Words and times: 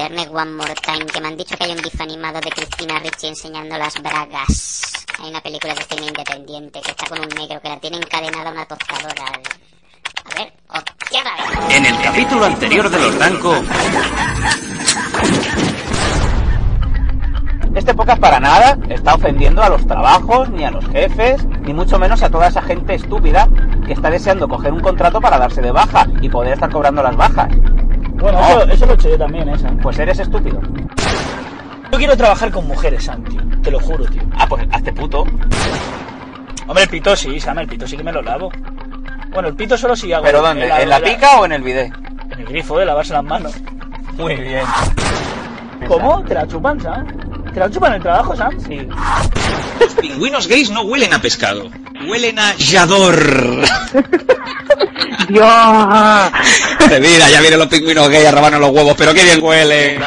Internet 0.00 0.30
one 0.32 0.52
more 0.52 0.74
time, 0.76 1.04
que 1.04 1.20
me 1.20 1.28
han 1.28 1.36
dicho 1.36 1.54
que 1.58 1.64
hay 1.64 1.72
un 1.72 1.78
gif 1.78 2.00
animado 2.00 2.40
de 2.40 2.50
Cristina 2.50 2.98
Ricci 3.00 3.26
enseñando 3.26 3.76
las 3.76 4.00
bragas. 4.00 5.04
Hay 5.18 5.28
una 5.28 5.42
película 5.42 5.74
de 5.74 5.82
cine 5.82 6.06
independiente 6.06 6.80
que 6.80 6.90
está 6.92 7.06
con 7.06 7.20
un 7.20 7.28
negro 7.28 7.60
que 7.60 7.68
la 7.68 7.78
tiene 7.78 7.98
encadenada 7.98 8.48
a 8.48 8.52
una 8.52 8.64
tostadora. 8.64 9.26
A 10.24 10.38
ver, 10.38 10.52
hostia, 10.68 11.20
a 11.20 11.68
ver. 11.68 11.76
En 11.76 11.84
el 11.84 12.02
capítulo 12.02 12.44
anterior 12.46 12.88
de 12.88 12.98
los 12.98 13.18
Danco, 13.18 13.54
Este 17.74 17.94
podcast 17.94 18.20
para 18.20 18.40
nada 18.40 18.78
está 18.88 19.14
ofendiendo 19.14 19.62
a 19.62 19.68
los 19.68 19.86
trabajos, 19.86 20.48
ni 20.48 20.64
a 20.64 20.70
los 20.70 20.84
jefes, 20.86 21.44
ni 21.60 21.74
mucho 21.74 21.98
menos 21.98 22.22
a 22.22 22.30
toda 22.30 22.48
esa 22.48 22.62
gente 22.62 22.94
estúpida 22.94 23.48
que 23.86 23.92
está 23.92 24.10
deseando 24.10 24.48
coger 24.48 24.72
un 24.72 24.80
contrato 24.80 25.20
para 25.20 25.38
darse 25.38 25.60
de 25.60 25.70
baja 25.70 26.06
y 26.22 26.30
poder 26.30 26.54
estar 26.54 26.70
cobrando 26.70 27.02
las 27.02 27.16
bajas. 27.16 27.48
Bueno, 28.20 28.38
No. 28.40 28.48
eso, 28.48 28.62
eso 28.72 28.86
lo 28.86 28.92
he 28.92 28.94
hecho 28.96 29.08
yo 29.10 29.18
también, 29.18 29.48
¿eh, 29.48 29.58
Sam? 29.58 29.78
Pues 29.78 29.98
eres 29.98 30.18
estúpido. 30.18 30.60
Yo 31.92 31.98
quiero 31.98 32.16
trabajar 32.16 32.50
con 32.50 32.66
mujeres, 32.66 33.04
Sam, 33.04 33.24
tío. 33.24 33.40
Te 33.62 33.70
lo 33.70 33.80
juro, 33.80 34.04
tío. 34.06 34.22
Ah, 34.36 34.46
pues 34.48 34.64
hazte 34.70 34.92
puto. 34.92 35.24
Hombre, 36.66 36.84
el 36.84 36.88
pito 36.88 37.16
sí, 37.16 37.40
Sam, 37.40 37.58
el 37.58 37.66
pito 37.68 37.86
sí 37.86 37.96
que 37.96 38.04
me 38.04 38.12
lo 38.12 38.22
lavo. 38.22 38.50
Bueno, 39.32 39.48
el 39.48 39.54
pito 39.54 39.76
solo 39.76 39.96
si 39.96 40.12
hago... 40.12 40.24
¿Pero 40.24 40.40
dónde? 40.42 40.66
el- 40.66 40.82
¿En 40.82 40.88
la 40.88 41.00
pica 41.00 41.40
o 41.40 41.44
en 41.46 41.52
el 41.52 41.62
bidet? 41.62 41.92
En 42.30 42.40
el 42.40 42.46
grifo 42.46 42.78
de 42.78 42.84
lavarse 42.86 43.12
las 43.12 43.24
manos. 43.24 43.54
Muy 44.16 44.34
bien. 44.36 44.64
¿Cómo? 45.88 46.22
¿Te 46.24 46.34
la 46.34 46.46
chupan, 46.46 46.80
Sam? 46.80 47.06
¿Te 47.52 47.58
la 47.60 47.70
chupan 47.70 47.92
en 47.92 47.96
el 47.96 48.02
trabajo, 48.02 48.36
Sam? 48.36 48.50
Sí. 48.60 48.86
los 49.80 49.94
pingüinos 49.94 50.46
gays 50.46 50.70
no 50.70 50.82
huelen 50.82 51.12
a 51.14 51.20
pescado, 51.20 51.68
huelen 52.08 52.38
a 52.38 52.54
yador. 52.56 53.16
¡Dios! 55.28 56.32
Mira, 56.88 57.28
ya 57.30 57.40
vienen 57.40 57.58
los 57.58 57.68
pingüinos 57.68 58.08
gays 58.08 58.26
a 58.26 58.32
robarnos 58.32 58.60
los 58.60 58.70
huevos, 58.70 58.94
pero 58.96 59.14
qué 59.14 59.24
bien 59.24 59.42
huelen. 59.42 60.02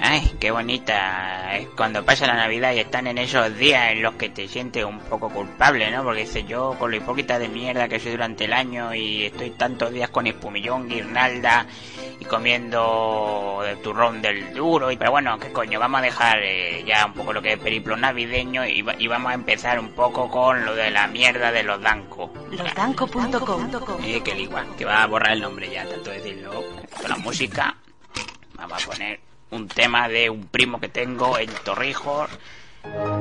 Ay, 0.00 0.36
qué 0.38 0.50
bonita 0.50 1.43
es 1.56 1.68
cuando 1.76 2.04
pasa 2.04 2.26
la 2.26 2.34
Navidad 2.34 2.72
y 2.72 2.80
están 2.80 3.06
en 3.06 3.18
esos 3.18 3.56
días 3.56 3.92
en 3.92 4.02
los 4.02 4.14
que 4.14 4.28
te 4.28 4.46
sientes 4.48 4.84
un 4.84 4.98
poco 5.00 5.28
culpable, 5.30 5.90
¿no? 5.90 6.02
Porque 6.04 6.20
dices 6.22 6.46
yo 6.46 6.76
con 6.78 6.90
lo 6.90 6.96
hipócrita 6.96 7.38
de 7.38 7.48
mierda 7.48 7.88
que 7.88 7.98
soy 8.00 8.12
durante 8.12 8.44
el 8.44 8.52
año 8.52 8.94
y 8.94 9.24
estoy 9.26 9.50
tantos 9.50 9.92
días 9.92 10.10
con 10.10 10.26
espumillón, 10.26 10.88
guirnalda 10.88 11.66
y 12.20 12.24
comiendo 12.24 13.62
el 13.66 13.78
turrón 13.82 14.20
del 14.22 14.52
duro. 14.54 14.90
Y, 14.90 14.96
pero 14.96 15.10
bueno, 15.12 15.38
qué 15.38 15.52
coño, 15.52 15.78
vamos 15.80 16.00
a 16.00 16.04
dejar 16.04 16.38
eh, 16.42 16.84
ya 16.86 17.06
un 17.06 17.14
poco 17.14 17.32
lo 17.32 17.42
que 17.42 17.52
es 17.54 17.58
periplo 17.58 17.96
navideño 17.96 18.66
y, 18.66 18.82
va- 18.82 18.94
y 18.98 19.06
vamos 19.06 19.30
a 19.30 19.34
empezar 19.34 19.78
un 19.78 19.90
poco 19.92 20.30
con 20.30 20.64
lo 20.64 20.74
de 20.74 20.90
la 20.90 21.06
mierda 21.06 21.50
de 21.52 21.62
los 21.62 21.80
dancos. 21.80 22.30
Losdanco.com 22.50 23.70
Eh, 24.04 24.20
que 24.22 24.34
ligua, 24.34 24.64
que 24.76 24.84
va 24.84 25.02
a 25.02 25.06
borrar 25.06 25.32
el 25.32 25.40
nombre 25.40 25.70
ya, 25.70 25.86
tanto 25.88 26.10
decirlo. 26.10 26.64
Con 27.00 27.10
la 27.10 27.16
música, 27.16 27.76
vamos 28.54 28.84
a 28.84 28.90
poner 28.90 29.20
un 29.54 29.68
tema 29.68 30.08
de 30.08 30.28
un 30.28 30.46
primo 30.48 30.80
que 30.80 30.88
tengo 30.88 31.38
en 31.38 31.50
Torrijos. 31.64 32.28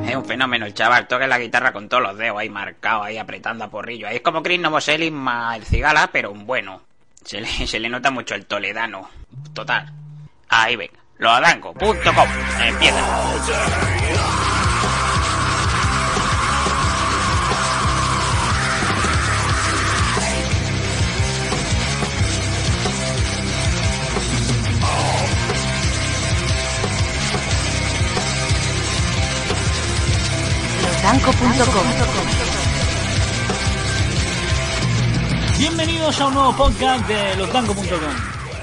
Es 0.06 0.16
un 0.16 0.26
fenómeno 0.26 0.66
el 0.66 0.74
chaval, 0.74 1.08
toca 1.08 1.26
la 1.26 1.40
guitarra 1.40 1.72
con 1.72 1.88
todos 1.88 2.04
los 2.04 2.18
dedos 2.18 2.40
ahí 2.40 2.50
marcados, 2.50 3.06
ahí 3.06 3.18
apretando 3.18 3.64
a 3.64 3.70
porrillo. 3.70 4.08
Ahí 4.08 4.18
es 4.18 4.22
como 4.22 4.44
Chris 4.44 4.60
Novoselli 4.60 5.10
más 5.10 5.58
el 5.58 5.66
cigala, 5.66 6.10
pero 6.12 6.32
un 6.32 6.46
bueno. 6.46 6.82
Se 7.24 7.40
le, 7.40 7.48
se 7.68 7.80
le 7.80 7.90
nota 7.90 8.12
mucho 8.12 8.36
el 8.36 8.46
toledano. 8.46 9.10
Total. 9.54 9.92
Ahí 10.50 10.76
ven. 10.76 10.92
Loadanco.com. 11.20 12.28
Empieza. 12.62 14.43
Losdanco.com 31.14 31.86
Bienvenidos 35.60 36.20
a 36.20 36.26
un 36.26 36.34
nuevo 36.34 36.58
podcast 36.58 37.08
de 37.08 37.36
losdanco.com. 37.36 37.84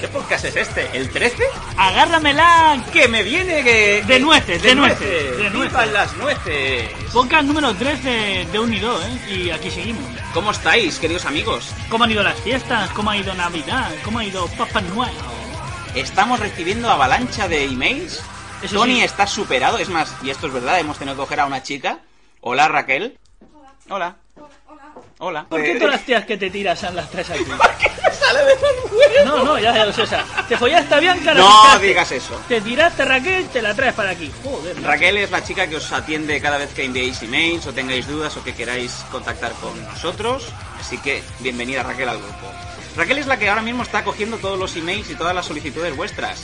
¿Qué 0.00 0.09
podcast 0.09 0.44
es 0.47 0.56
este? 0.56 0.91
¿El 0.99 1.10
13? 1.10 1.44
Agárramela 1.77 2.83
Que 2.93 3.06
me 3.06 3.22
viene 3.22 3.62
que... 3.62 4.03
de 4.05 4.19
nueces, 4.19 4.60
de 4.65 4.75
nueces, 4.75 5.37
de 5.37 5.49
¡Vivan 5.49 5.53
nueces. 5.53 5.93
las 5.93 6.16
nueces! 6.16 6.91
Podcast 7.12 7.44
número 7.44 7.72
3 7.72 8.03
de, 8.03 8.49
de 8.50 8.59
Unido, 8.59 9.00
¿eh? 9.00 9.33
Y 9.33 9.50
aquí 9.50 9.71
seguimos. 9.71 10.03
¿Cómo 10.34 10.50
estáis, 10.50 10.99
queridos 10.99 11.27
amigos? 11.27 11.72
¿Cómo 11.89 12.03
han 12.03 12.10
ido 12.10 12.25
las 12.25 12.41
fiestas? 12.41 12.91
¿Cómo 12.91 13.10
ha 13.10 13.16
ido 13.16 13.33
Navidad? 13.34 13.93
¿Cómo 14.05 14.19
ha 14.19 14.25
ido 14.25 14.49
Papá 14.59 14.81
Noel? 14.81 15.15
Estamos 15.94 16.41
recibiendo 16.41 16.91
avalancha 16.91 17.47
de 17.47 17.66
emails. 17.66 18.21
Eso 18.60 18.75
Tony 18.75 18.97
sí. 18.97 19.03
está 19.03 19.28
superado, 19.28 19.78
es 19.78 19.89
más, 19.89 20.12
y 20.25 20.31
esto 20.31 20.49
es 20.49 20.53
verdad, 20.53 20.81
hemos 20.81 20.99
tenido 20.99 21.15
que 21.16 21.21
coger 21.22 21.39
a 21.41 21.47
una 21.47 21.62
chica. 21.62 22.00
Hola, 22.43 22.69
Raquel. 22.69 23.19
Hola. 23.89 24.17
Hola. 25.19 25.47
¿Por 25.49 25.62
qué 25.62 25.75
todas 25.75 25.95
las 25.95 26.05
tías 26.06 26.25
que 26.25 26.37
te 26.39 26.49
tiras 26.51 26.78
son 26.78 26.97
las 26.97 27.11
tres 27.11 27.28
aquí? 27.28 27.45
sale 28.19 28.39
de 28.41 28.55
los 28.55 28.93
huevos? 28.93 29.25
No, 29.27 29.45
no, 29.45 29.59
ya, 29.59 29.75
ya 29.75 29.84
lo 29.84 29.93
sé. 29.93 30.03
O 30.03 30.06
sea, 30.06 30.25
te 30.49 30.56
follaste 30.56 30.95
a 30.95 31.01
Bianca, 31.01 31.34
la 31.34 31.41
No 31.41 31.51
picaste. 31.62 31.87
digas 31.87 32.12
eso. 32.12 32.41
Te 32.49 32.61
tiraste 32.62 33.03
a 33.03 33.05
Raquel, 33.05 33.47
te 33.49 33.61
la 33.61 33.75
traes 33.75 33.93
para 33.95 34.11
aquí. 34.11 34.33
Joder. 34.43 34.77
macho. 34.77 34.87
Raquel 34.89 35.17
es 35.19 35.31
la 35.31 35.45
chica 35.45 35.67
que 35.67 35.77
os 35.77 35.93
atiende 35.93 36.41
cada 36.41 36.56
vez 36.56 36.73
que 36.73 36.84
enviéis 36.84 37.23
emails 37.23 37.67
o 37.67 37.75
tengáis 37.75 38.06
dudas 38.06 38.34
o 38.39 38.45
que 38.45 38.55
queráis 38.55 39.05
contactar 39.11 39.53
con 39.55 39.83
nosotros. 39.84 40.49
Así 40.81 40.97
que 40.99 41.22
bienvenida 41.41 41.83
Raquel 41.83 42.09
al 42.09 42.19
grupo. 42.19 42.51
Raquel 42.97 43.19
es 43.19 43.27
la 43.27 43.39
que 43.39 43.49
ahora 43.51 43.62
mismo 43.62 43.83
está 43.83 44.03
cogiendo 44.03 44.39
todos 44.39 44.59
los 44.59 44.75
emails 44.77 45.11
y 45.11 45.15
todas 45.15 45.34
las 45.34 45.45
solicitudes 45.45 45.95
vuestras. 45.95 46.41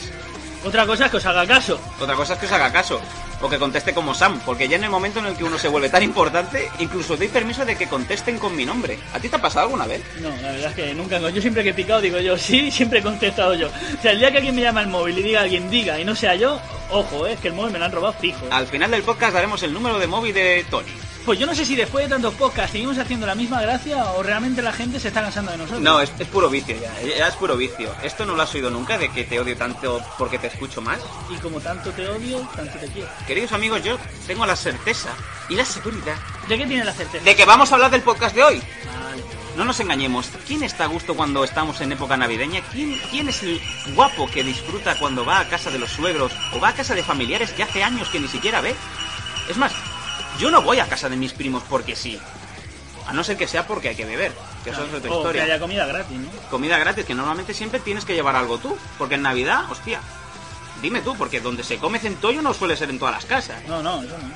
Otra 0.63 0.85
cosa 0.85 1.05
es 1.05 1.11
que 1.11 1.17
os 1.17 1.25
haga 1.25 1.47
caso. 1.47 1.79
Otra 1.99 2.15
cosa 2.15 2.33
es 2.33 2.39
que 2.39 2.45
os 2.45 2.51
haga 2.51 2.71
caso. 2.71 3.01
O 3.41 3.49
que 3.49 3.59
conteste 3.59 3.93
como 3.93 4.13
Sam. 4.13 4.39
Porque 4.45 4.67
ya 4.67 4.77
en 4.77 4.83
el 4.83 4.89
momento 4.89 5.19
en 5.19 5.27
el 5.27 5.35
que 5.35 5.43
uno 5.43 5.57
se 5.57 5.67
vuelve 5.67 5.89
tan 5.89 6.03
importante, 6.03 6.69
incluso 6.79 7.17
doy 7.17 7.27
permiso 7.27 7.65
de 7.65 7.75
que 7.75 7.87
contesten 7.87 8.39
con 8.39 8.55
mi 8.55 8.65
nombre. 8.65 8.97
¿A 9.13 9.19
ti 9.19 9.29
te 9.29 9.35
ha 9.35 9.41
pasado 9.41 9.65
alguna 9.65 9.85
vez? 9.85 10.01
No, 10.21 10.29
la 10.29 10.51
verdad 10.51 10.69
es 10.71 10.75
que 10.75 10.93
nunca. 10.93 11.19
Yo 11.29 11.41
siempre 11.41 11.63
que 11.63 11.69
he 11.69 11.73
picado 11.73 12.01
digo 12.01 12.19
yo 12.19 12.37
sí, 12.37 12.71
siempre 12.71 12.99
he 12.99 13.03
contestado 13.03 13.53
yo. 13.55 13.67
O 13.67 14.01
sea, 14.01 14.11
el 14.11 14.19
día 14.19 14.31
que 14.31 14.37
alguien 14.37 14.55
me 14.55 14.61
llama 14.61 14.81
al 14.81 14.87
móvil 14.87 15.17
y 15.19 15.23
diga 15.23 15.41
alguien 15.41 15.69
diga 15.69 15.99
y 15.99 16.05
no 16.05 16.15
sea 16.15 16.35
yo, 16.35 16.59
ojo, 16.89 17.27
eh, 17.27 17.33
es 17.33 17.39
que 17.39 17.49
el 17.49 17.53
móvil 17.53 17.73
me 17.73 17.79
lo 17.79 17.85
han 17.85 17.91
robado 17.91 18.13
fijo. 18.13 18.45
Al 18.51 18.67
final 18.67 18.91
del 18.91 19.03
podcast 19.03 19.33
daremos 19.33 19.61
el 19.63 19.73
número 19.73 19.99
de 19.99 20.07
móvil 20.07 20.33
de 20.33 20.65
Tony. 20.69 20.91
Pues 21.27 21.39
yo 21.39 21.45
no 21.45 21.53
sé 21.53 21.65
si 21.65 21.75
después 21.75 22.05
de 22.05 22.09
tantos 22.09 22.33
podcasts 22.35 22.71
seguimos 22.71 22.97
haciendo 22.97 23.25
la 23.27 23.35
misma 23.35 23.61
gracia 23.61 24.01
o 24.13 24.23
realmente 24.23 24.61
la 24.61 24.71
gente 24.71 24.97
se 24.97 25.09
está 25.09 25.21
cansando 25.21 25.51
de 25.51 25.57
nosotros. 25.57 25.81
No, 25.81 25.99
es, 25.99 26.09
es 26.17 26.27
puro 26.29 26.49
vicio 26.49 26.77
ya. 26.79 26.89
Ya 27.01 27.27
es 27.27 27.35
puro 27.35 27.57
vicio. 27.57 27.93
¿Esto 28.01 28.25
no 28.25 28.33
lo 28.33 28.43
has 28.43 28.55
oído 28.55 28.69
nunca 28.69 28.97
de 28.97 29.09
que 29.09 29.25
te 29.25 29.37
odio 29.37 29.57
tanto 29.57 30.01
porque 30.17 30.39
te 30.39 30.47
escucho 30.47 30.81
más? 30.81 30.99
Y 31.29 31.35
como 31.39 31.59
tanto 31.59 31.91
te 31.91 32.07
odio, 32.07 32.39
tanto 32.55 32.79
te 32.79 32.87
quiero. 32.87 33.09
Queridos 33.27 33.51
amigos, 33.51 33.83
yo 33.83 33.97
tengo 34.25 34.45
la 34.45 34.55
certeza 34.55 35.09
y 35.49 35.55
la 35.55 35.65
seguridad 35.65 36.15
¿De 36.47 36.57
qué 36.57 36.65
tiene 36.65 36.85
la 36.85 36.93
certeza? 36.93 37.25
de 37.25 37.35
que 37.35 37.43
vamos 37.43 37.73
a 37.73 37.75
hablar 37.75 37.91
del 37.91 38.03
podcast 38.03 38.33
de 38.33 38.43
hoy. 38.43 38.61
Vale. 38.85 39.23
No 39.57 39.65
nos 39.65 39.81
engañemos. 39.81 40.29
¿Quién 40.47 40.63
está 40.63 40.85
a 40.85 40.87
gusto 40.87 41.13
cuando 41.13 41.43
estamos 41.43 41.81
en 41.81 41.91
época 41.91 42.15
navideña? 42.15 42.61
¿Quién, 42.71 42.97
¿Quién 43.11 43.27
es 43.27 43.43
el 43.43 43.59
guapo 43.95 44.31
que 44.31 44.45
disfruta 44.45 44.97
cuando 44.97 45.25
va 45.25 45.41
a 45.41 45.49
casa 45.49 45.71
de 45.71 45.79
los 45.79 45.89
suegros 45.91 46.31
o 46.53 46.61
va 46.61 46.69
a 46.69 46.73
casa 46.73 46.95
de 46.95 47.03
familiares 47.03 47.51
que 47.51 47.63
hace 47.63 47.83
años 47.83 48.07
que 48.07 48.21
ni 48.21 48.29
siquiera 48.29 48.61
ve? 48.61 48.73
Es 49.49 49.57
más, 49.57 49.73
yo 50.37 50.51
no 50.51 50.61
voy 50.61 50.79
a 50.79 50.87
casa 50.87 51.09
de 51.09 51.15
mis 51.17 51.33
primos 51.33 51.63
porque 51.69 51.95
sí. 51.95 52.19
A 53.07 53.13
no 53.13 53.23
ser 53.23 53.37
que 53.37 53.47
sea 53.47 53.65
porque 53.65 53.89
hay 53.89 53.95
que 53.95 54.05
beber, 54.05 54.33
que 54.63 54.71
eso 54.71 54.83
es 54.83 54.93
otra 54.93 54.97
O 54.97 55.01
que 55.01 55.17
historia. 55.17 55.43
haya 55.43 55.59
comida 55.59 55.85
gratis, 55.85 56.17
¿no? 56.17 56.29
Comida 56.49 56.77
gratis, 56.77 57.05
que 57.05 57.15
normalmente 57.15 57.53
siempre 57.53 57.79
tienes 57.79 58.03
que 58.03 58.13
llevar 58.13 58.35
algo 58.35 58.57
tú. 58.57 58.77
Porque 58.97 59.15
en 59.15 59.21
Navidad, 59.21 59.63
hostia. 59.71 60.01
Dime 60.81 61.01
tú, 61.01 61.15
porque 61.15 61.39
donde 61.39 61.63
se 61.63 61.77
come 61.77 61.99
centollo 61.99 62.41
no 62.41 62.53
suele 62.53 62.75
ser 62.75 62.89
en 62.89 62.99
todas 62.99 63.15
las 63.15 63.25
casas. 63.25 63.63
No, 63.67 63.81
no, 63.81 64.03
eso 64.03 64.17
no. 64.17 64.29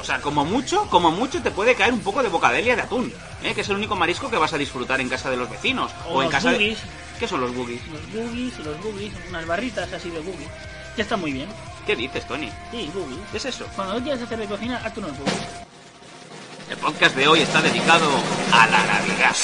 O 0.00 0.04
sea, 0.04 0.20
como 0.20 0.44
mucho, 0.44 0.86
como 0.88 1.10
mucho 1.10 1.42
te 1.42 1.50
puede 1.50 1.74
caer 1.74 1.92
un 1.92 2.00
poco 2.00 2.22
de 2.22 2.28
bocadelia 2.28 2.76
de 2.76 2.82
atún, 2.82 3.12
¿eh? 3.42 3.54
que 3.54 3.60
es 3.62 3.68
el 3.68 3.76
único 3.76 3.96
marisco 3.96 4.30
que 4.30 4.36
vas 4.38 4.52
a 4.52 4.58
disfrutar 4.58 5.00
en 5.00 5.08
casa 5.08 5.30
de 5.30 5.36
los 5.36 5.50
vecinos. 5.50 5.90
O 6.08 6.22
en 6.22 6.30
casa 6.30 6.52
boogies. 6.52 6.78
de... 6.80 6.88
¿Qué 7.18 7.28
son 7.28 7.40
los 7.40 7.54
boogies? 7.54 7.80
Los 7.88 8.12
boogies, 8.12 8.58
los 8.60 8.82
boogies, 8.82 9.12
unas 9.28 9.46
barritas 9.46 9.92
así 9.92 10.08
de 10.10 10.20
boogies. 10.20 10.48
Ya 10.96 11.02
está 11.02 11.16
muy 11.16 11.32
bien. 11.32 11.48
¿Qué 11.86 11.96
dices, 11.96 12.26
Tony? 12.26 12.50
Sí, 12.70 12.90
boogies. 12.94 13.18
¿Qué 13.30 13.36
es 13.38 13.44
eso? 13.46 13.66
Cuando 13.74 13.94
no 13.94 14.02
quieras 14.02 14.22
hacer 14.22 14.38
de 14.38 14.46
cocina, 14.46 14.76
hazte 14.84 15.00
unos 15.00 15.16
boogies. 15.18 15.46
El 16.70 16.76
podcast 16.76 17.16
de 17.16 17.26
hoy 17.26 17.40
está 17.40 17.60
dedicado 17.62 18.08
a 18.52 18.66
la 18.66 18.84
Navidad. 18.86 19.34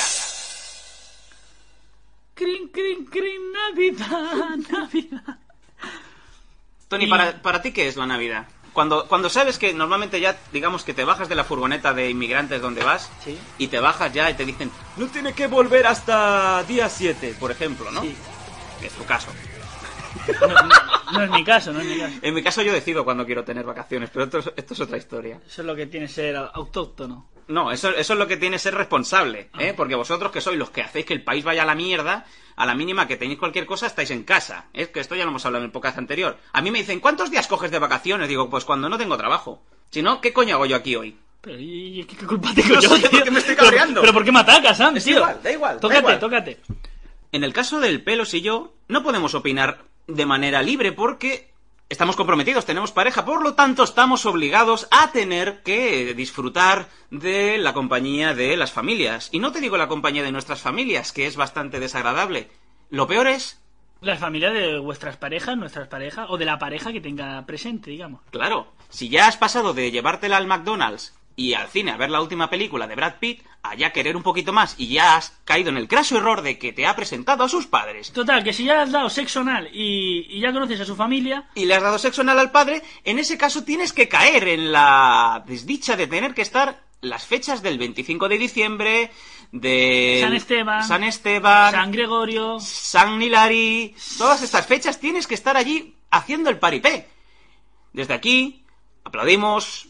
Crin, 2.35 2.69
crin, 2.69 3.07
crin, 3.07 3.53
Navidad, 3.53 4.57
Navidad. 4.71 5.39
Tony, 6.89 7.05
Y- 7.05 7.09
para, 7.09 7.41
para 7.43 7.63
ti, 7.63 7.73
¿qué 7.73 7.89
es 7.89 7.97
la 7.97 8.07
Navidad? 8.07 8.47
Cuando, 8.75 9.09
cuando 9.09 9.31
sabes 9.31 9.57
que 9.59 9.73
normalmente 9.73 10.21
ya, 10.21 10.37
digamos 10.53 10.85
que 10.85 10.93
te 10.93 11.05
bajas 11.05 11.31
de 11.31 11.35
la 11.35 11.45
furgoneta 11.45 11.95
de 11.95 12.11
inmigrantes 12.11 12.61
donde 12.61 12.85
vas 12.85 13.09
Sí. 13.25 13.39
y 13.57 13.69
te 13.69 13.81
bajas 13.81 14.13
ya 14.13 14.29
y 14.31 14.35
te 14.35 14.45
dicen, 14.45 14.71
no 14.99 15.07
tiene 15.07 15.33
que 15.33 15.47
volver 15.47 15.87
hasta 15.87 16.63
día 16.65 16.91
7, 16.91 17.37
por 17.41 17.51
ejemplo, 17.51 17.91
¿no? 17.91 18.03
Sí. 18.03 18.15
Es 18.83 18.93
tu 18.93 19.05
caso. 19.07 19.29
No, 20.41 20.49
no- 20.49 20.69
no 21.13 21.23
es 21.23 21.31
mi 21.31 21.45
caso, 21.45 21.73
no 21.73 21.81
es 21.81 21.87
mi 21.87 21.99
caso. 21.99 22.15
En 22.23 22.35
mi 22.35 22.43
caso 22.43 22.63
yo 22.63 22.73
decido 22.73 23.05
cuando 23.05 23.25
quiero 23.25 23.45
tener 23.45 23.65
vacaciones, 23.65 24.11
pero 24.13 24.25
esto 24.25 24.39
es, 24.39 24.51
esto 24.57 24.75
es 24.75 24.81
otra 24.81 24.97
historia. 24.99 25.41
Eso 25.47 25.63
es 25.63 25.67
lo 25.67 25.75
que 25.77 25.87
tiene 25.87 26.09
ser 26.09 26.37
autóctono. 26.37 27.29
No, 27.49 27.71
eso, 27.71 27.91
eso 27.91 28.13
es 28.15 28.19
lo 28.19 28.27
que 28.27 28.37
tiene 28.37 28.59
ser 28.59 28.75
responsable, 28.75 29.51
¿eh? 29.59 29.71
Ah. 29.71 29.75
Porque 29.77 29.95
vosotros 29.95 30.33
que 30.33 30.41
sois 30.41 30.59
los 30.59 30.71
que 30.71 30.83
hacéis 30.83 31.07
que 31.07 31.15
el 31.15 31.23
país 31.23 31.45
vaya 31.45 31.63
a 31.63 31.67
la 31.67 31.77
mierda, 31.77 32.25
a 32.57 32.67
la 32.67 32.75
mínima 32.75 33.07
que 33.07 33.17
tenéis 33.17 33.39
cualquier 33.39 33.67
cosa 33.67 33.87
estáis 33.87 34.11
en 34.11 34.25
casa. 34.25 34.67
Es 34.73 34.89
que 34.89 34.99
esto 34.99 35.15
ya 35.15 35.23
lo 35.25 35.31
hemos 35.31 35.47
hablado 35.47 35.63
en 35.63 35.67
el 35.69 35.73
podcast 35.73 35.97
anterior. 35.99 36.39
A 36.53 36.61
mí 36.61 36.73
me 36.73 36.81
dicen, 36.81 36.99
¿cuántos 36.99 37.31
días 37.31 37.47
coges 37.47 37.71
de 37.71 37.79
vacaciones? 37.79 38.29
Digo, 38.29 38.51
pues 38.51 38.65
cuando 38.65 38.89
no 38.89 38.99
tengo 38.99 39.17
trabajo. 39.17 39.63
Si 39.91 40.03
no, 40.03 40.21
¿qué 40.21 40.33
coño 40.33 40.57
hago 40.57 40.67
yo 40.67 40.75
aquí 40.75 40.97
hoy? 40.97 41.17
Pero 41.41 41.57
¿y 41.61 42.05
qué, 42.09 42.17
qué 42.17 42.27
culpa 42.27 42.51
tengo 42.53 42.75
No 42.75 42.81
yo, 42.81 42.97
sé, 42.97 43.03
tío? 43.03 43.11
porque 43.13 43.31
me 43.31 43.39
estoy 43.39 43.55
cabreando. 43.55 44.01
Pero, 44.01 44.13
¿por 44.13 44.25
qué 44.25 44.33
me 44.33 44.41
atacas, 44.41 44.77
Sam, 44.79 44.97
Es 44.97 45.05
tío? 45.05 45.19
igual, 45.19 45.41
da 45.41 45.53
igual, 45.53 45.75
da 45.77 45.81
Tócate, 45.81 46.01
igual. 46.01 46.19
tócate. 46.19 46.61
En 47.31 47.45
el 47.45 47.53
caso 47.53 47.79
del 47.79 48.03
pelos 48.03 48.35
y 48.35 48.41
yo, 48.41 48.75
no 48.89 49.05
podemos 49.05 49.35
opinar 49.37 49.85
de 50.07 50.27
manera 50.27 50.63
libre 50.63 50.93
porque 50.93 51.51
estamos 51.89 52.17
comprometidos, 52.17 52.67
tenemos 52.67 52.93
pareja, 52.93 53.25
por 53.25 53.43
lo 53.43 53.55
tanto 53.55 53.85
estamos 53.85 54.27
obligados 54.27 54.89
a 54.91 55.13
tener 55.13 55.63
que 55.63 56.15
disfrutar 56.15 56.89
de 57.11 57.59
la 57.59 57.73
compañía 57.75 58.35
de 58.35 58.57
las 58.57 58.73
familias. 58.73 59.29
Y 59.33 59.39
no 59.39 59.53
te 59.53 59.61
digo 59.61 59.77
la 59.77 59.89
compañía 59.89 60.23
de 60.23 60.33
nuestras 60.33 60.61
familias, 60.61 61.13
que 61.13 61.27
es 61.27 61.37
bastante 61.37 61.81
desagradable. 61.81 62.51
Lo 62.91 63.07
peor 63.07 63.27
es, 63.29 63.61
La 64.01 64.17
familia 64.17 64.51
de 64.51 64.79
vuestras 64.79 65.17
parejas, 65.17 65.57
nuestras 65.57 65.89
parejas, 65.89 66.27
o 66.29 66.37
de 66.39 66.45
la 66.45 66.59
pareja 66.59 66.93
que 66.93 67.01
tenga 67.01 67.45
presente, 67.47 67.91
digamos. 67.91 68.21
claro, 68.31 68.73
si 68.89 69.09
ya 69.09 69.27
has 69.27 69.37
pasado 69.37 69.73
de 69.75 69.91
llevártela 69.91 70.37
al 70.37 70.47
McDonald's 70.47 71.15
y 71.37 71.53
al 71.53 71.69
cine 71.69 71.93
a 71.93 71.97
ver 71.99 72.11
la 72.11 72.23
última 72.23 72.49
película 72.49 72.87
de 72.87 72.95
Brad 72.95 73.17
Pitt, 73.21 73.43
a 73.63 73.75
ya 73.75 73.93
querer 73.93 74.17
un 74.17 74.23
poquito 74.23 74.53
más 74.53 74.75
y 74.79 74.89
ya 74.89 75.17
has 75.17 75.39
caído 75.45 75.69
en 75.69 75.77
el 75.77 75.87
craso 75.87 76.17
error 76.17 76.41
de 76.41 76.59
que 76.59 76.73
te 76.73 76.87
ha 76.87 76.97
presentado 76.97 77.45
a 77.45 77.49
sus 77.49 77.67
padres 77.67 78.13
Total, 78.13 78.43
que 78.43 78.53
si 78.53 78.65
ya 78.65 78.83
has 78.83 78.91
dado 78.91 79.11
sexo 79.11 79.41
anal 79.41 79.69
y, 79.73 80.27
y 80.31 80.41
ya 80.41 80.53
conoces 80.53 80.81
a 80.81 80.87
su 80.87 80.97
familia, 80.97 81.49
y 81.55 81.67
le 81.67 81.75
has 81.75 81.83
dado 81.83 81.99
sexo 81.99 82.23
anal 82.23 82.39
al 82.39 82.51
padre, 82.51 82.83
en 83.05 83.19
ese 83.19 83.37
caso 83.37 83.65
tienes 83.65 83.93
que 83.93 84.09
caer 84.09 84.49
en 84.49 84.73
la 84.73 85.45
desdicha 85.47 85.97
de 85.97 86.07
tener 86.07 86.33
que 86.33 86.43
estar 86.43 86.87
las 87.03 87.27
fechas 87.27 87.63
del 87.63 87.79
25 87.79 88.29
de 88.29 88.39
diciembre, 88.39 89.11
de 89.53 90.19
San 90.23 90.35
Esteban, 90.35 90.85
San 90.85 91.05
Esteban, 91.05 91.73
San 91.73 91.93
Gregorio... 91.93 92.59
San 92.61 93.21
Hilari, 93.21 93.95
todas 94.19 94.43
estas 94.43 94.67
fechas 94.67 94.99
tienes 94.99 95.27
que 95.27 95.35
estar 95.35 95.57
allí 95.57 95.95
haciendo 96.11 96.51
el 96.51 96.59
paripé. 96.59 97.09
Desde 97.93 98.15
aquí 98.15 98.65
aplaudimos 99.05 99.89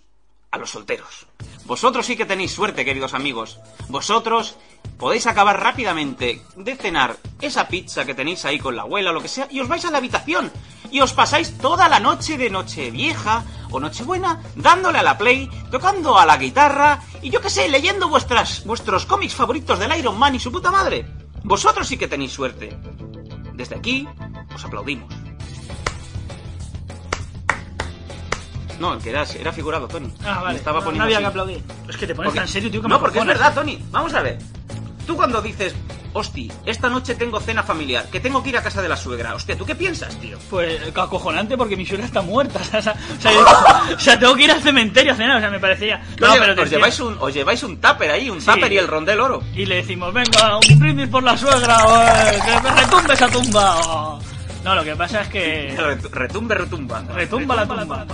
a 0.51 0.59
los 0.59 0.71
solteros. 0.71 1.27
Vosotros 1.67 2.07
sí 2.07 2.17
que 2.17 2.25
tenéis 2.25 2.53
suerte, 2.53 2.85
queridos 2.85 3.13
amigos. 3.13 3.59
Vosotros 3.89 4.57
podéis 4.99 5.27
acabar 5.27 5.61
rápidamente 5.61 6.41
de 6.55 6.77
cenar 6.77 7.17
esa 7.41 7.67
pizza 7.67 8.05
que 8.05 8.15
tenéis 8.15 8.45
ahí 8.45 8.61
con 8.61 8.77
la 8.77 8.83
abuela 8.83 9.11
o 9.11 9.13
lo 9.13 9.21
que 9.21 9.27
sea 9.27 9.49
y 9.51 9.59
os 9.59 9.67
vais 9.67 9.85
a 9.85 9.91
la 9.91 9.99
habitación 9.99 10.53
y 10.93 11.01
os 11.01 11.13
pasáis 11.13 11.59
toda 11.59 11.89
la 11.89 11.99
noche 11.99 12.39
de 12.39 12.51
noche 12.51 12.93
vieja 12.93 13.45
o 13.73 13.81
nochebuena 13.81 14.41
dándole 14.55 14.99
a 14.99 15.03
la 15.03 15.19
play, 15.19 15.51
tocando 15.73 16.17
a 16.17 16.25
la 16.25 16.37
guitarra 16.37 17.03
y 17.21 17.31
yo 17.31 17.41
qué 17.41 17.51
sé, 17.51 17.69
leyendo 17.69 18.09
vuestras, 18.09 18.65
vuestros 18.65 19.05
cómics 19.05 19.35
favoritos 19.35 19.81
del 19.81 19.99
Iron 19.99 20.17
Man 20.17 20.37
y 20.37 20.39
su 20.39 20.53
puta 20.53 20.71
madre. 20.71 21.05
Vosotros 21.43 21.89
sí 21.89 21.97
que 21.97 22.07
tenéis 22.07 22.33
suerte. 22.33 22.79
Desde 23.55 23.75
aquí 23.75 24.09
os 24.55 24.65
aplaudimos. 24.65 25.13
No, 28.79 28.95
el 28.95 29.01
que 29.01 29.11
era, 29.11 29.25
era 29.39 29.53
figurado, 29.53 29.89
Tony. 29.89 30.13
Ah, 30.25 30.41
vale. 30.41 30.51
Me 30.55 30.59
estaba 30.59 30.79
no, 30.81 30.85
poniendo 30.85 31.05
había 31.05 31.17
así. 31.19 31.23
que 31.25 31.29
aplaudir. 31.29 31.63
Es 31.89 31.97
que 31.97 32.07
te 32.07 32.15
pones 32.15 32.29
Porque- 32.29 32.41
tan 32.41 32.49
serio, 32.49 32.71
tío, 32.71 32.83
que 32.83 32.89
No, 32.89 33.01
porque 33.01 33.19
es 33.19 33.23
acojonas. 33.25 33.39
verdad, 33.41 33.55
Tony. 33.63 33.83
Vamos 33.91 34.15
a 34.15 34.23
ver. 34.23 34.39
Tú 35.07 35.15
cuando 35.17 35.41
dices, 35.41 35.73
hosti, 36.15 36.51
esta 36.65 36.89
noche 36.89 37.15
tengo 37.15 37.39
cena 37.39 37.63
familiar, 37.63 38.07
que 38.11 38.19
tengo 38.19 38.43
que 38.43 38.49
ir 38.49 38.59
a 38.59 38.63
casa 38.63 38.83
de 38.83 38.89
la 38.89 38.97
suegra, 38.97 39.37
hostia, 39.37 39.57
¿tú 39.57 39.65
qué 39.65 39.77
piensas, 39.77 40.17
tío? 40.19 40.37
Pues 40.51 40.81
acojonante 40.97 41.57
porque 41.57 41.77
mi 41.77 41.87
suegra 41.87 42.07
está 42.07 42.23
muerta. 42.23 42.59
O 42.77 42.83
sea, 42.83 42.95
o 43.17 43.21
sea, 43.23 43.33
yo- 43.33 43.95
o 43.97 44.01
sea, 44.01 44.19
tengo 44.19 44.35
que 44.35 44.43
ir 44.45 44.51
al 44.51 44.61
cementerio 44.61 45.13
a 45.13 45.17
cenar. 45.17 45.37
O 45.37 45.41
sea, 45.41 45.51
me 45.51 45.61
parecía. 45.61 46.03
No, 46.21 46.33
pero 46.39 46.55
te 46.57 46.63
os, 46.63 46.71
lleváis 46.71 46.99
un, 47.01 47.17
os 47.21 47.33
lleváis 47.33 47.63
un 47.63 47.81
tupper 47.81 48.11
ahí, 48.11 48.29
un 48.31 48.41
Sí. 48.41 48.47
tupper 48.51 48.73
y 48.73 48.79
el 48.79 48.89
rondel 48.89 49.21
oro. 49.21 49.43
Y 49.55 49.65
le 49.65 49.77
decimos, 49.77 50.13
venga, 50.13 50.57
un 50.69 50.79
brindis 50.81 51.09
por 51.09 51.23
la 51.23 51.37
suegra, 51.39 51.77
eh, 52.35 52.39
que 52.45 52.61
me 52.63 52.71
retumbe 52.83 53.15
esa 53.15 53.29
tumba. 53.29 54.19
No, 54.67 54.75
lo 54.75 54.83
que 54.83 54.97
pasa 54.97 55.21
es 55.23 55.29
que. 55.29 55.75
Ret- 55.79 56.11
Retumbe, 56.11 56.55
retumba. 56.57 57.01
Retumba 57.03 57.55
la 57.55 57.67
tumba. 57.69 58.05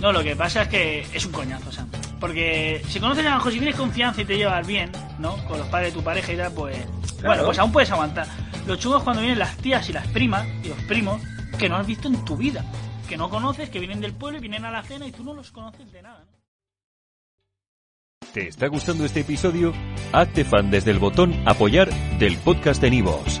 No, 0.00 0.10
lo 0.12 0.24
que 0.24 0.34
pasa 0.34 0.62
es 0.62 0.68
que 0.68 1.06
es 1.14 1.24
un 1.24 1.30
coñazo, 1.30 1.68
o 1.68 1.72
sea. 1.72 1.86
Porque 2.18 2.82
si 2.88 2.98
conoces 2.98 3.24
a 3.26 3.38
José, 3.38 3.52
si 3.52 3.58
tienes 3.60 3.76
confianza 3.76 4.20
y 4.20 4.24
te 4.24 4.36
llevas 4.36 4.66
bien, 4.66 4.90
¿no? 5.20 5.36
Con 5.46 5.58
los 5.60 5.68
padres 5.68 5.92
de 5.94 5.98
tu 6.00 6.04
pareja 6.04 6.32
y 6.32 6.36
tal, 6.36 6.52
pues. 6.52 6.76
Bueno, 7.22 7.44
pues 7.44 7.58
aún 7.60 7.70
puedes 7.70 7.92
aguantar. 7.92 8.26
Lo 8.66 8.74
chungo 8.74 8.98
es 8.98 9.04
cuando 9.04 9.22
vienen 9.22 9.38
las 9.38 9.56
tías 9.58 9.88
y 9.88 9.92
las 9.92 10.06
primas 10.08 10.44
y 10.64 10.68
los 10.68 10.78
primos 10.82 11.22
que 11.58 11.68
no 11.68 11.76
has 11.76 11.86
visto 11.86 12.08
en 12.08 12.24
tu 12.24 12.36
vida. 12.36 12.64
Que 13.08 13.16
no 13.16 13.30
conoces, 13.30 13.70
que 13.70 13.78
vienen 13.78 14.00
del 14.00 14.12
pueblo 14.12 14.38
y 14.38 14.40
vienen 14.40 14.64
a 14.64 14.72
la 14.72 14.82
cena 14.82 15.06
y 15.06 15.12
tú 15.12 15.22
no 15.22 15.32
los 15.32 15.52
conoces 15.52 15.92
de 15.92 16.02
nada. 16.02 16.24
¿no? 16.28 18.26
¿Te 18.34 18.48
está 18.48 18.66
gustando 18.66 19.04
este 19.04 19.20
episodio? 19.20 19.72
Hazte 20.12 20.44
fan 20.44 20.70
desde 20.72 20.90
el 20.90 20.98
botón 20.98 21.34
Apoyar 21.46 21.88
del 22.18 22.36
podcast 22.38 22.80
de 22.82 22.90
Nivos. 22.90 23.40